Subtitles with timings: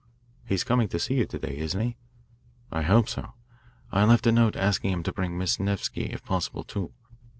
[0.47, 1.95] "He's coming to see you to day, isn't he?"
[2.71, 3.35] "I hope so.
[3.91, 6.91] I left a note asking him to bring Miss Nevsky, if possible, too.